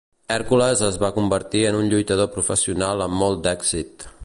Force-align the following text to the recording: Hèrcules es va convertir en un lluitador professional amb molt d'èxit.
Hèrcules 0.35 0.79
es 0.87 0.95
va 1.03 1.11
convertir 1.17 1.61
en 1.73 1.77
un 1.81 1.91
lluitador 1.93 2.31
professional 2.39 3.07
amb 3.09 3.19
molt 3.21 3.47
d'èxit. 3.49 4.11